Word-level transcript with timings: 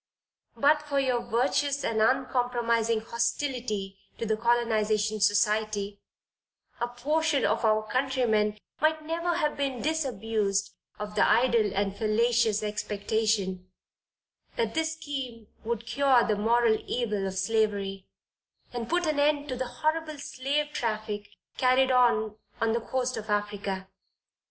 But 0.57 0.81
for 0.81 0.99
your 0.99 1.21
virtuous 1.21 1.83
and 1.83 2.01
uncompromising 2.01 3.01
hostility 3.01 3.99
to 4.17 4.25
the 4.25 4.35
Colonization 4.35 5.19
Society, 5.21 6.01
a 6.79 6.87
portion 6.87 7.45
of 7.45 7.63
our 7.63 7.83
countrymen 7.87 8.57
might 8.79 9.05
never 9.05 9.35
have 9.37 9.55
been 9.55 9.79
disabused 9.83 10.73
of 10.97 11.13
the 11.13 11.21
idle 11.23 11.71
and 11.75 11.95
fallacious 11.95 12.63
expectation, 12.63 13.69
that 14.55 14.73
this 14.73 14.93
scheme 14.93 15.49
would 15.63 15.85
cure 15.85 16.23
the 16.23 16.35
moral 16.35 16.79
evil 16.87 17.27
of 17.27 17.37
slavery, 17.37 18.07
and 18.73 18.89
put 18.89 19.05
an 19.05 19.19
end 19.19 19.47
to 19.49 19.55
the 19.55 19.67
horrible 19.67 20.17
slave 20.17 20.73
traffic 20.73 21.29
carried 21.59 21.91
on 21.91 22.37
on 22.59 22.73
the 22.73 22.81
coast 22.81 23.17
of 23.17 23.29
Africa. 23.29 23.87